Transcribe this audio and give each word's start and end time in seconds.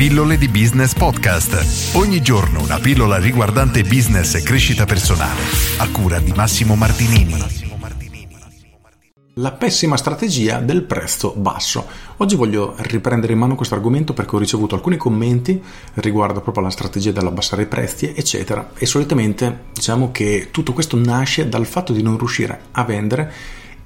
Pillole 0.00 0.38
di 0.38 0.48
Business 0.48 0.94
Podcast. 0.94 1.94
Ogni 1.94 2.22
giorno 2.22 2.62
una 2.62 2.78
pillola 2.78 3.18
riguardante 3.18 3.82
business 3.82 4.34
e 4.34 4.42
crescita 4.42 4.86
personale. 4.86 5.42
A 5.76 5.90
cura 5.90 6.18
di 6.20 6.32
Massimo 6.32 6.74
Martinini. 6.74 7.36
La 9.34 9.52
pessima 9.52 9.98
strategia 9.98 10.60
del 10.60 10.84
prezzo 10.84 11.34
basso. 11.36 11.86
Oggi 12.16 12.34
voglio 12.34 12.76
riprendere 12.78 13.34
in 13.34 13.40
mano 13.40 13.56
questo 13.56 13.74
argomento 13.74 14.14
perché 14.14 14.36
ho 14.36 14.38
ricevuto 14.38 14.74
alcuni 14.74 14.96
commenti 14.96 15.62
riguardo 15.96 16.40
proprio 16.40 16.62
alla 16.62 16.72
strategia 16.72 17.12
dell'abbassare 17.12 17.64
i 17.64 17.66
prezzi, 17.66 18.14
eccetera. 18.16 18.70
E 18.78 18.86
solitamente 18.86 19.64
diciamo 19.74 20.10
che 20.12 20.48
tutto 20.50 20.72
questo 20.72 20.96
nasce 20.96 21.46
dal 21.46 21.66
fatto 21.66 21.92
di 21.92 22.02
non 22.02 22.16
riuscire 22.16 22.58
a 22.70 22.84
vendere 22.84 23.30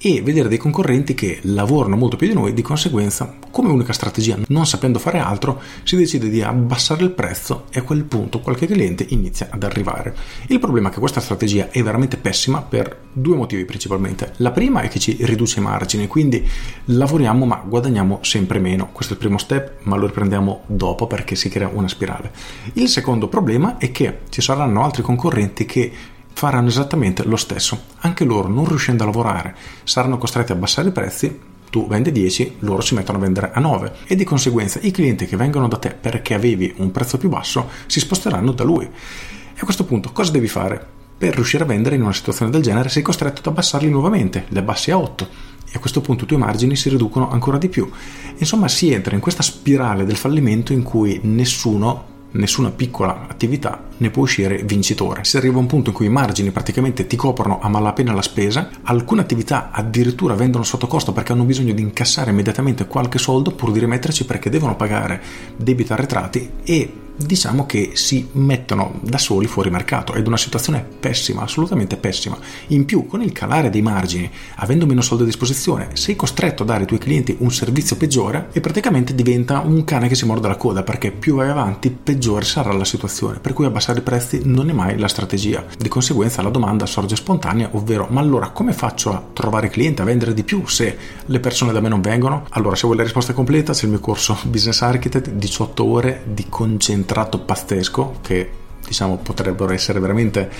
e 0.06 0.20
vedere 0.20 0.50
dei 0.50 0.58
concorrenti 0.58 1.14
che 1.14 1.38
lavorano 1.44 1.96
molto 1.96 2.16
più 2.16 2.28
di 2.28 2.34
noi, 2.34 2.52
di 2.52 2.60
conseguenza, 2.60 3.36
come 3.50 3.70
unica 3.70 3.94
strategia, 3.94 4.38
non 4.48 4.66
sapendo 4.66 4.98
fare 4.98 5.18
altro, 5.18 5.60
si 5.82 5.96
decide 5.96 6.28
di 6.28 6.42
abbassare 6.42 7.02
il 7.04 7.10
prezzo 7.10 7.64
e 7.70 7.78
a 7.78 7.82
quel 7.82 8.04
punto 8.04 8.40
qualche 8.40 8.66
cliente 8.66 9.06
inizia 9.08 9.48
ad 9.50 9.62
arrivare. 9.62 10.14
Il 10.48 10.58
problema 10.58 10.90
è 10.90 10.92
che 10.92 10.98
questa 10.98 11.20
strategia 11.20 11.70
è 11.70 11.82
veramente 11.82 12.18
pessima 12.18 12.60
per 12.60 12.98
due 13.12 13.36
motivi 13.36 13.64
principalmente. 13.64 14.34
La 14.38 14.50
prima 14.50 14.82
è 14.82 14.88
che 14.88 14.98
ci 14.98 15.16
riduce 15.20 15.60
i 15.60 15.62
margini, 15.62 16.06
quindi 16.06 16.46
lavoriamo 16.86 17.46
ma 17.46 17.62
guadagniamo 17.66 18.18
sempre 18.20 18.58
meno. 18.58 18.90
Questo 18.92 19.14
è 19.14 19.16
il 19.16 19.22
primo 19.22 19.38
step, 19.38 19.84
ma 19.84 19.96
lo 19.96 20.06
riprendiamo 20.06 20.64
dopo 20.66 21.06
perché 21.06 21.34
si 21.34 21.48
crea 21.48 21.70
una 21.72 21.88
spirale. 21.88 22.30
Il 22.74 22.88
secondo 22.88 23.28
problema 23.28 23.78
è 23.78 23.90
che 23.90 24.18
ci 24.28 24.42
saranno 24.42 24.84
altri 24.84 25.02
concorrenti 25.02 25.64
che 25.64 25.92
faranno 26.34 26.68
esattamente 26.68 27.24
lo 27.24 27.36
stesso. 27.36 27.80
Anche 28.00 28.24
loro, 28.24 28.48
non 28.48 28.66
riuscendo 28.66 29.02
a 29.02 29.06
lavorare, 29.06 29.54
saranno 29.84 30.18
costretti 30.18 30.52
a 30.52 30.56
abbassare 30.56 30.88
i 30.88 30.92
prezzi. 30.92 31.40
Tu 31.70 31.88
vendi 31.88 32.12
10, 32.12 32.56
loro 32.60 32.82
si 32.82 32.94
mettono 32.94 33.18
a 33.18 33.20
vendere 33.22 33.50
a 33.52 33.60
9 33.60 33.92
e 34.06 34.14
di 34.14 34.24
conseguenza 34.24 34.78
i 34.82 34.90
clienti 34.90 35.26
che 35.26 35.36
vengono 35.36 35.66
da 35.66 35.76
te 35.76 35.90
perché 35.90 36.34
avevi 36.34 36.72
un 36.76 36.92
prezzo 36.92 37.18
più 37.18 37.28
basso 37.28 37.68
si 37.86 37.98
sposteranno 37.98 38.52
da 38.52 38.62
lui. 38.62 38.84
E 38.84 39.58
a 39.60 39.64
questo 39.64 39.84
punto 39.84 40.12
cosa 40.12 40.30
devi 40.30 40.46
fare? 40.46 40.86
Per 41.16 41.34
riuscire 41.34 41.64
a 41.64 41.66
vendere 41.66 41.96
in 41.96 42.02
una 42.02 42.12
situazione 42.12 42.50
del 42.50 42.62
genere 42.62 42.88
sei 42.88 43.02
costretto 43.02 43.40
ad 43.40 43.46
abbassarli 43.46 43.88
nuovamente, 43.88 44.44
li 44.48 44.58
abbassi 44.58 44.90
a 44.90 44.98
8 44.98 45.28
e 45.66 45.76
a 45.76 45.78
questo 45.80 46.00
punto 46.00 46.24
i 46.24 46.26
tuoi 46.28 46.38
margini 46.38 46.76
si 46.76 46.88
riducono 46.88 47.30
ancora 47.30 47.58
di 47.58 47.68
più. 47.68 47.90
Insomma 48.36 48.68
si 48.68 48.92
entra 48.92 49.14
in 49.14 49.20
questa 49.20 49.42
spirale 49.42 50.04
del 50.04 50.16
fallimento 50.16 50.72
in 50.72 50.82
cui 50.84 51.18
nessuno 51.22 52.12
nessuna 52.34 52.70
piccola 52.70 53.26
attività 53.28 53.82
ne 53.96 54.10
può 54.10 54.22
uscire 54.22 54.62
vincitore. 54.64 55.24
Si 55.24 55.36
arriva 55.36 55.56
a 55.56 55.60
un 55.60 55.66
punto 55.66 55.90
in 55.90 55.96
cui 55.96 56.06
i 56.06 56.10
margini 56.10 56.50
praticamente 56.50 57.06
ti 57.06 57.16
coprono 57.16 57.60
a 57.60 57.68
malapena 57.68 58.12
la 58.12 58.22
spesa, 58.22 58.70
alcune 58.82 59.20
attività 59.20 59.70
addirittura 59.70 60.34
vendono 60.34 60.64
sotto 60.64 60.86
costo 60.86 61.12
perché 61.12 61.32
hanno 61.32 61.44
bisogno 61.44 61.72
di 61.72 61.82
incassare 61.82 62.30
immediatamente 62.30 62.86
qualche 62.86 63.18
soldo 63.18 63.52
pur 63.52 63.72
di 63.72 63.78
rimetterci 63.78 64.24
perché 64.24 64.50
devono 64.50 64.76
pagare 64.76 65.22
debiti 65.56 65.92
arretrati 65.92 66.50
e 66.64 66.92
diciamo 67.16 67.66
che 67.66 67.92
si 67.94 68.28
mettono 68.32 68.98
da 69.02 69.18
soli 69.18 69.46
fuori 69.46 69.70
mercato 69.70 70.14
ed 70.14 70.24
è 70.24 70.26
una 70.26 70.36
situazione 70.36 70.84
pessima, 71.00 71.42
assolutamente 71.42 71.96
pessima. 71.96 72.36
In 72.68 72.84
più, 72.84 73.06
con 73.06 73.22
il 73.22 73.32
calare 73.32 73.70
dei 73.70 73.82
margini, 73.82 74.30
avendo 74.56 74.86
meno 74.86 75.00
soldi 75.00 75.22
a 75.22 75.26
disposizione, 75.26 75.90
sei 75.94 76.16
costretto 76.16 76.62
a 76.62 76.66
dare 76.66 76.80
ai 76.80 76.86
tuoi 76.86 76.98
clienti 76.98 77.36
un 77.38 77.50
servizio 77.50 77.96
peggiore 77.96 78.48
e 78.52 78.60
praticamente 78.60 79.14
diventa 79.14 79.60
un 79.60 79.84
cane 79.84 80.08
che 80.08 80.14
si 80.14 80.26
morde 80.26 80.48
la 80.48 80.56
coda 80.56 80.82
perché 80.82 81.12
più 81.12 81.36
vai 81.36 81.48
avanti 81.48 81.90
peggiore 81.90 82.44
sarà 82.44 82.72
la 82.72 82.84
situazione, 82.84 83.38
per 83.38 83.52
cui 83.52 83.64
abbassare 83.64 84.00
i 84.00 84.02
prezzi 84.02 84.40
non 84.44 84.68
è 84.68 84.72
mai 84.72 84.98
la 84.98 85.08
strategia. 85.08 85.64
Di 85.78 85.88
conseguenza 85.88 86.42
la 86.42 86.50
domanda 86.50 86.86
sorge 86.86 87.16
spontanea, 87.16 87.70
ovvero 87.72 88.08
ma 88.10 88.20
allora 88.20 88.50
come 88.50 88.72
faccio 88.72 89.12
a 89.12 89.22
trovare 89.32 89.68
clienti, 89.68 90.02
a 90.02 90.04
vendere 90.04 90.34
di 90.34 90.42
più 90.42 90.66
se 90.66 90.96
le 91.24 91.40
persone 91.40 91.72
da 91.72 91.80
me 91.80 91.88
non 91.88 92.00
vengono? 92.00 92.46
Allora, 92.50 92.74
se 92.74 92.82
vuoi 92.86 92.96
la 92.96 93.02
risposta 93.02 93.32
completa, 93.32 93.72
c'è 93.72 93.84
il 93.84 93.90
mio 93.90 94.00
corso 94.00 94.36
Business 94.44 94.82
Architect, 94.82 95.30
18 95.30 95.84
ore 95.84 96.22
di 96.26 96.46
concentrazione 96.48 97.03
tratto 97.04 97.40
pazzesco 97.40 98.16
che 98.20 98.50
diciamo 98.86 99.16
potrebbero 99.18 99.72
essere 99.72 100.00
veramente 100.00 100.50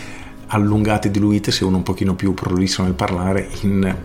allungate 0.47 1.09
e 1.09 1.11
diluite 1.11 1.51
se 1.51 1.65
uno 1.65 1.79
un 1.79 1.83
pochino 1.83 2.15
più 2.15 2.35
prolisso 2.35 2.83
nel 2.83 2.95
parlare 2.95 3.49
in 3.63 3.97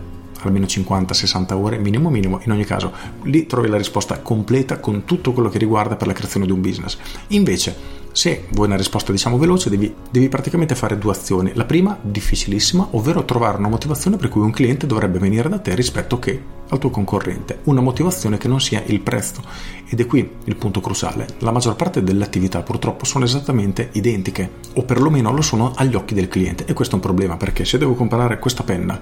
almeno 0.42 0.66
50-60 0.66 1.52
ore 1.54 1.78
minimo 1.78 2.10
minimo. 2.10 2.40
In 2.44 2.52
ogni 2.52 2.64
caso 2.64 2.92
lì 3.22 3.46
trovi 3.46 3.68
la 3.68 3.76
risposta 3.76 4.20
completa 4.20 4.78
con 4.78 5.04
tutto 5.04 5.32
quello 5.32 5.48
che 5.48 5.58
riguarda 5.58 5.96
per 5.96 6.06
la 6.06 6.12
creazione 6.12 6.46
di 6.46 6.52
un 6.52 6.60
business. 6.60 6.96
Invece 7.28 7.98
se 8.12 8.46
vuoi 8.50 8.66
una 8.66 8.76
risposta 8.76 9.12
diciamo 9.12 9.38
veloce 9.38 9.70
devi, 9.70 9.94
devi, 10.10 10.28
praticamente 10.28 10.74
fare 10.74 10.98
due 10.98 11.12
azioni. 11.12 11.52
La 11.54 11.64
prima 11.64 11.96
difficilissima 12.00 12.88
ovvero 12.92 13.24
trovare 13.24 13.58
una 13.58 13.68
motivazione 13.68 14.16
per 14.16 14.28
cui 14.28 14.42
un 14.42 14.50
cliente 14.50 14.86
dovrebbe 14.86 15.18
venire 15.18 15.48
da 15.48 15.58
te 15.58 15.74
rispetto 15.74 16.18
che 16.18 16.58
al 16.70 16.78
tuo 16.78 16.90
concorrente. 16.90 17.60
Una 17.64 17.80
motivazione 17.80 18.38
che 18.38 18.48
non 18.48 18.60
sia 18.60 18.82
il 18.86 19.00
prezzo. 19.00 19.42
Ed 19.88 20.00
è 20.00 20.06
qui 20.06 20.28
il 20.44 20.56
punto 20.56 20.80
cruciale. 20.80 21.26
La 21.38 21.50
maggior 21.50 21.76
parte 21.76 22.02
delle 22.02 22.24
attività 22.24 22.62
purtroppo 22.62 23.04
sono 23.04 23.24
esattamente 23.24 23.90
identiche 23.92 24.50
o 24.74 24.82
perlomeno 24.82 25.32
lo 25.32 25.42
sono 25.42 25.72
agli 25.74 25.94
occhi 25.94 26.14
del 26.14 26.28
cliente. 26.28 26.64
E 26.64 26.72
questo 26.72 26.94
è 26.94 26.98
un 26.98 27.04
problema 27.04 27.36
perché 27.36 27.64
se 27.64 27.78
devo 27.78 27.94
comprare 27.94 28.38
questa 28.38 28.62
penna 28.62 28.98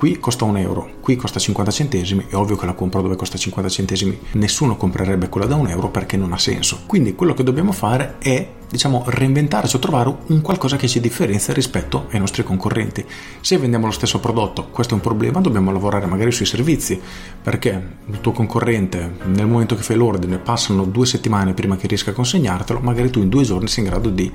qui 0.00 0.18
costa 0.18 0.46
un 0.46 0.56
euro, 0.56 0.92
qui 1.00 1.16
costa 1.16 1.38
50 1.38 1.70
centesimi, 1.70 2.26
è 2.30 2.34
ovvio 2.34 2.56
che 2.56 2.64
la 2.64 2.72
compro 2.72 3.02
dove 3.02 3.16
costa 3.16 3.36
50 3.36 3.68
centesimi, 3.68 4.18
nessuno 4.32 4.76
comprerebbe 4.76 5.28
quella 5.28 5.46
da 5.46 5.56
un 5.56 5.68
euro 5.68 5.90
perché 5.90 6.16
non 6.16 6.32
ha 6.32 6.38
senso. 6.38 6.80
Quindi 6.86 7.14
quello 7.14 7.34
che 7.34 7.42
dobbiamo 7.42 7.72
fare 7.72 8.14
è 8.18 8.48
diciamo 8.70 9.02
reinventarci 9.06 9.76
o 9.76 9.78
trovare 9.78 10.14
un 10.26 10.40
qualcosa 10.40 10.76
che 10.76 10.86
ci 10.86 11.00
differenzia 11.00 11.52
rispetto 11.52 12.06
ai 12.10 12.18
nostri 12.20 12.44
concorrenti. 12.44 13.04
Se 13.40 13.58
vendiamo 13.58 13.86
lo 13.86 13.92
stesso 13.92 14.20
prodotto, 14.20 14.68
questo 14.68 14.94
è 14.94 14.96
un 14.96 15.02
problema, 15.02 15.40
dobbiamo 15.40 15.72
lavorare 15.72 16.06
magari 16.06 16.30
sui 16.30 16.46
servizi, 16.46 17.00
perché 17.42 17.82
il 18.06 18.20
tuo 18.20 18.32
concorrente 18.32 19.16
nel 19.24 19.46
momento 19.46 19.74
che 19.74 19.82
fai 19.82 19.96
l'ordine 19.96 20.38
passano 20.38 20.84
due 20.84 21.06
settimane 21.06 21.52
prima 21.52 21.76
che 21.76 21.88
riesca 21.88 22.12
a 22.12 22.14
consegnartelo, 22.14 22.78
magari 22.80 23.10
tu 23.10 23.20
in 23.20 23.28
due 23.28 23.42
giorni 23.42 23.66
sei 23.66 23.84
in 23.84 23.90
grado 23.90 24.08
di 24.08 24.32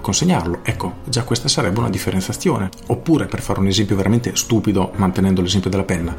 consegnarlo. 0.00 0.60
Ecco, 0.62 0.96
già 1.04 1.24
questa 1.24 1.48
sarebbe 1.48 1.78
una 1.78 1.90
differenziazione. 1.90 2.68
Oppure, 2.88 3.26
per 3.26 3.40
fare 3.40 3.60
un 3.60 3.68
esempio 3.68 3.96
veramente 3.96 4.36
stupido, 4.36 4.92
mantenendo 4.96 5.40
l'esempio 5.40 5.70
della 5.70 5.84
penna, 5.84 6.14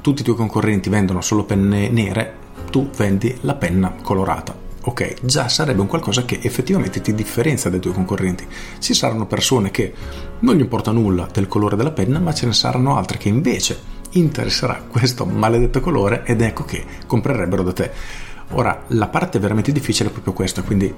tutti 0.00 0.20
i 0.20 0.24
tuoi 0.24 0.36
concorrenti 0.36 0.88
vendono 0.88 1.20
solo 1.20 1.44
penne 1.44 1.88
nere, 1.88 2.34
tu 2.70 2.90
vendi 2.96 3.36
la 3.42 3.54
penna 3.54 3.94
colorata. 4.02 4.67
Ok, 4.88 5.16
già 5.20 5.50
sarebbe 5.50 5.82
un 5.82 5.86
qualcosa 5.86 6.24
che 6.24 6.38
effettivamente 6.40 7.02
ti 7.02 7.14
differenzia 7.14 7.68
dai 7.68 7.78
tuoi 7.78 7.92
concorrenti. 7.92 8.46
Ci 8.78 8.94
saranno 8.94 9.26
persone 9.26 9.70
che 9.70 9.92
non 10.38 10.54
gli 10.54 10.60
importa 10.60 10.92
nulla 10.92 11.28
del 11.30 11.46
colore 11.46 11.76
della 11.76 11.90
penna, 11.90 12.18
ma 12.18 12.32
ce 12.32 12.46
ne 12.46 12.54
saranno 12.54 12.96
altre 12.96 13.18
che 13.18 13.28
invece 13.28 13.78
interesserà 14.12 14.82
questo 14.88 15.26
maledetto 15.26 15.80
colore 15.80 16.22
ed 16.24 16.40
ecco 16.40 16.64
che 16.64 16.82
comprerebbero 17.06 17.62
da 17.62 17.72
te. 17.74 17.90
Ora, 18.52 18.84
la 18.86 19.08
parte 19.08 19.38
veramente 19.38 19.72
difficile 19.72 20.08
è 20.08 20.12
proprio 20.12 20.32
questa, 20.32 20.62
quindi 20.62 20.92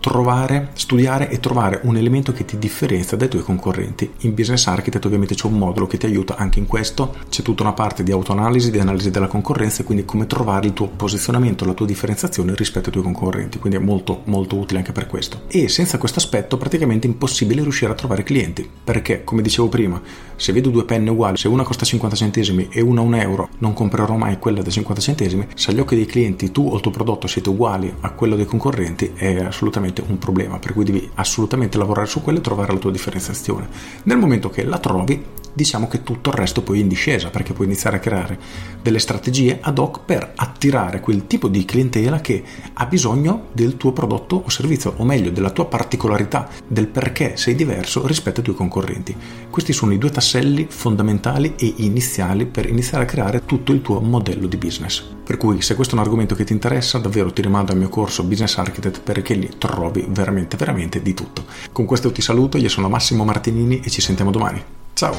trovare, 0.00 0.70
studiare 0.74 1.28
e 1.30 1.40
trovare 1.40 1.80
un 1.84 1.96
elemento 1.96 2.32
che 2.32 2.44
ti 2.44 2.58
differenzia 2.58 3.16
dai 3.16 3.28
tuoi 3.28 3.42
concorrenti. 3.42 4.10
In 4.20 4.34
Business 4.34 4.66
Architect 4.66 5.04
ovviamente 5.04 5.34
c'è 5.34 5.46
un 5.46 5.58
modulo 5.58 5.86
che 5.86 5.98
ti 5.98 6.06
aiuta 6.06 6.36
anche 6.36 6.58
in 6.58 6.66
questo, 6.66 7.14
c'è 7.28 7.42
tutta 7.42 7.62
una 7.62 7.72
parte 7.72 8.02
di 8.02 8.12
autoanalisi, 8.12 8.70
di 8.70 8.78
analisi 8.78 9.10
della 9.10 9.26
concorrenza 9.26 9.82
e 9.82 9.84
quindi 9.84 10.04
come 10.04 10.26
trovare 10.26 10.66
il 10.66 10.72
tuo 10.72 10.88
posizionamento, 10.88 11.64
la 11.64 11.74
tua 11.74 11.86
differenziazione 11.86 12.54
rispetto 12.54 12.86
ai 12.86 12.92
tuoi 12.92 13.04
concorrenti, 13.04 13.58
quindi 13.58 13.78
è 13.78 13.82
molto 13.82 14.22
molto 14.24 14.56
utile 14.56 14.78
anche 14.78 14.92
per 14.92 15.06
questo. 15.06 15.42
E 15.48 15.68
senza 15.68 15.98
questo 15.98 16.18
aspetto 16.18 16.56
praticamente 16.56 17.06
è 17.06 17.10
impossibile 17.10 17.62
riuscire 17.62 17.90
a 17.90 17.94
trovare 17.94 18.22
clienti, 18.22 18.68
perché 18.84 19.24
come 19.24 19.42
dicevo 19.42 19.68
prima, 19.68 20.00
se 20.36 20.52
vedo 20.52 20.70
due 20.70 20.84
penne 20.84 21.10
uguali, 21.10 21.36
se 21.36 21.48
una 21.48 21.62
costa 21.62 21.84
50 21.84 22.16
centesimi 22.16 22.68
e 22.70 22.80
una 22.80 23.00
un 23.00 23.14
euro, 23.14 23.48
non 23.58 23.72
comprerò 23.72 24.16
mai 24.16 24.38
quella 24.38 24.62
da 24.62 24.70
50 24.70 25.00
centesimi, 25.00 25.46
se 25.54 25.70
agli 25.70 25.80
occhi 25.80 25.96
dei 25.96 26.06
clienti 26.06 26.50
tu 26.50 26.68
o 26.68 26.74
il 26.76 26.80
tuo 26.80 26.90
prodotto 26.90 27.26
siete 27.26 27.48
uguali 27.48 27.92
a 28.00 28.10
quello 28.10 28.36
dei 28.36 28.46
concorrenti 28.46 29.12
è 29.14 29.36
assolutamente 29.36 29.85
veramente 29.86 30.02
un 30.06 30.18
problema, 30.18 30.58
per 30.58 30.72
cui 30.72 30.84
devi 30.84 31.08
assolutamente 31.14 31.78
lavorare 31.78 32.06
su 32.06 32.22
quello 32.22 32.38
e 32.38 32.42
trovare 32.42 32.72
la 32.72 32.78
tua 32.78 32.90
differenziazione. 32.90 33.68
Nel 34.04 34.18
momento 34.18 34.50
che 34.50 34.64
la 34.64 34.78
trovi, 34.78 35.24
diciamo 35.56 35.88
che 35.88 36.02
tutto 36.02 36.28
il 36.28 36.36
resto 36.36 36.60
poi 36.60 36.78
è 36.78 36.82
in 36.82 36.88
discesa, 36.88 37.30
perché 37.30 37.54
puoi 37.54 37.66
iniziare 37.66 37.96
a 37.96 38.00
creare 38.00 38.38
delle 38.82 38.98
strategie 38.98 39.58
ad 39.60 39.78
hoc 39.78 40.00
per 40.04 40.32
attirare 40.36 41.00
quel 41.00 41.26
tipo 41.26 41.48
di 41.48 41.64
clientela 41.64 42.20
che 42.20 42.44
ha 42.74 42.84
bisogno 42.84 43.46
del 43.52 43.78
tuo 43.78 43.92
prodotto 43.92 44.42
o 44.44 44.50
servizio, 44.50 44.92
o 44.98 45.04
meglio, 45.04 45.30
della 45.30 45.50
tua 45.50 45.64
particolarità, 45.64 46.48
del 46.66 46.88
perché 46.88 47.38
sei 47.38 47.54
diverso 47.54 48.06
rispetto 48.06 48.40
ai 48.40 48.44
tuoi 48.44 48.56
concorrenti. 48.56 49.16
Questi 49.48 49.72
sono 49.72 49.94
i 49.94 49.98
due 49.98 50.10
tasselli 50.10 50.66
fondamentali 50.68 51.54
e 51.58 51.72
iniziali 51.78 52.44
per 52.44 52.68
iniziare 52.68 53.04
a 53.04 53.06
creare 53.06 53.46
tutto 53.46 53.72
il 53.72 53.80
tuo 53.80 54.00
modello 54.00 54.46
di 54.46 54.58
business. 54.58 55.02
Per 55.24 55.38
cui 55.38 55.62
se 55.62 55.74
questo 55.74 55.94
è 55.94 55.98
un 55.98 56.04
argomento 56.04 56.34
che 56.34 56.44
ti 56.44 56.52
interessa, 56.52 56.98
davvero 56.98 57.32
ti 57.32 57.40
rimando 57.40 57.72
al 57.72 57.78
mio 57.78 57.88
corso 57.88 58.24
Business 58.24 58.58
Architect 58.58 59.00
perché 59.00 59.34
lì 59.34 59.48
trovi 59.56 60.04
veramente 60.06 60.58
veramente 60.58 61.00
di 61.00 61.14
tutto. 61.14 61.44
Con 61.72 61.86
questo 61.86 62.12
ti 62.12 62.20
saluto, 62.20 62.58
io 62.58 62.68
sono 62.68 62.90
Massimo 62.90 63.24
Martinini 63.24 63.80
e 63.80 63.88
ci 63.88 64.02
sentiamo 64.02 64.30
domani. 64.30 64.75
Ciao! 64.96 65.14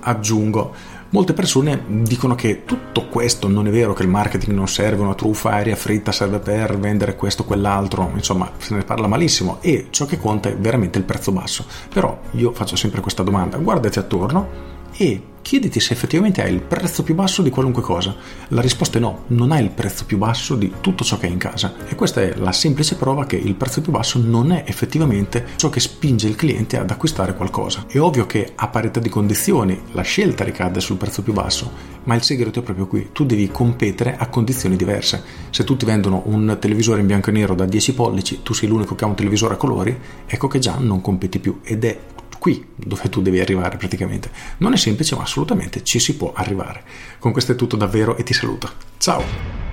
Aggiungo, 0.00 0.74
Molte 1.10 1.32
persone 1.32 1.84
dicono 1.86 2.34
che 2.34 2.64
tutto 2.64 3.06
questo 3.06 3.46
non 3.46 3.68
è 3.68 3.70
vero, 3.70 3.92
che 3.92 4.02
il 4.02 4.08
marketing 4.08 4.56
non 4.56 4.66
serve, 4.66 5.02
una 5.02 5.14
truffa 5.14 5.50
aerea 5.50 5.76
fritta 5.76 6.10
serve 6.10 6.40
per 6.40 6.76
vendere 6.76 7.14
questo 7.14 7.42
o 7.42 7.44
quell'altro, 7.44 8.10
insomma 8.16 8.50
se 8.58 8.74
ne 8.74 8.82
parla 8.82 9.06
malissimo 9.06 9.58
e 9.60 9.86
ciò 9.90 10.06
che 10.06 10.18
conta 10.18 10.48
è 10.48 10.56
veramente 10.56 10.98
il 10.98 11.04
prezzo 11.04 11.30
basso. 11.30 11.64
Però 11.88 12.18
io 12.32 12.50
faccio 12.50 12.74
sempre 12.74 13.00
questa 13.00 13.22
domanda, 13.22 13.56
guardati 13.58 14.00
attorno 14.00 14.48
e 14.96 15.22
chiediti 15.46 15.78
se 15.78 15.92
effettivamente 15.92 16.42
hai 16.42 16.52
il 16.52 16.60
prezzo 16.60 17.04
più 17.04 17.14
basso 17.14 17.40
di 17.40 17.50
qualunque 17.50 17.80
cosa. 17.80 18.16
La 18.48 18.60
risposta 18.60 18.98
è 18.98 19.00
no, 19.00 19.26
non 19.28 19.52
hai 19.52 19.62
il 19.62 19.70
prezzo 19.70 20.04
più 20.04 20.18
basso 20.18 20.56
di 20.56 20.72
tutto 20.80 21.04
ciò 21.04 21.18
che 21.18 21.26
hai 21.26 21.32
in 21.32 21.38
casa. 21.38 21.72
E 21.86 21.94
questa 21.94 22.20
è 22.20 22.34
la 22.34 22.50
semplice 22.50 22.96
prova 22.96 23.26
che 23.26 23.36
il 23.36 23.54
prezzo 23.54 23.80
più 23.80 23.92
basso 23.92 24.18
non 24.20 24.50
è 24.50 24.64
effettivamente 24.66 25.46
ciò 25.54 25.68
che 25.68 25.78
spinge 25.78 26.26
il 26.26 26.34
cliente 26.34 26.78
ad 26.78 26.90
acquistare 26.90 27.36
qualcosa. 27.36 27.84
È 27.86 27.96
ovvio 28.00 28.26
che 28.26 28.54
a 28.56 28.66
parità 28.66 28.98
di 28.98 29.08
condizioni 29.08 29.80
la 29.92 30.02
scelta 30.02 30.42
ricade 30.42 30.80
sul 30.80 30.96
prezzo 30.96 31.22
più 31.22 31.32
basso, 31.32 31.70
ma 32.02 32.16
il 32.16 32.24
segreto 32.24 32.58
è 32.58 32.62
proprio 32.64 32.88
qui. 32.88 33.10
Tu 33.12 33.24
devi 33.24 33.48
competere 33.48 34.16
a 34.16 34.26
condizioni 34.26 34.74
diverse. 34.74 35.22
Se 35.50 35.62
tutti 35.62 35.84
vendono 35.84 36.22
un 36.24 36.56
televisore 36.58 37.02
in 37.02 37.06
bianco 37.06 37.30
e 37.30 37.34
nero 37.34 37.54
da 37.54 37.66
10 37.66 37.94
pollici, 37.94 38.40
tu 38.42 38.52
sei 38.52 38.68
l'unico 38.68 38.96
che 38.96 39.04
ha 39.04 39.06
un 39.06 39.14
televisore 39.14 39.54
a 39.54 39.58
colori, 39.58 39.96
ecco 40.26 40.48
che 40.48 40.58
già 40.58 40.74
non 40.80 41.00
competi 41.00 41.38
più 41.38 41.60
ed 41.62 41.84
è 41.84 41.96
qui 42.46 42.64
dove 42.76 43.08
tu 43.08 43.22
devi 43.22 43.40
arrivare 43.40 43.76
praticamente. 43.76 44.30
Non 44.58 44.72
è 44.72 44.76
semplice, 44.76 45.16
ma 45.16 45.22
assolutamente 45.22 45.82
ci 45.82 45.98
si 45.98 46.14
può 46.14 46.32
arrivare. 46.32 46.84
Con 47.18 47.32
questo 47.32 47.50
è 47.50 47.56
tutto 47.56 47.74
davvero 47.74 48.16
e 48.16 48.22
ti 48.22 48.34
saluto. 48.34 48.70
Ciao! 48.98 49.65